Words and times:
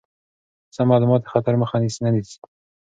سم 0.75 0.85
معلومات 0.91 1.21
د 1.23 1.27
خطر 1.33 1.53
مخه 1.61 1.77
نیسي. 1.81 2.37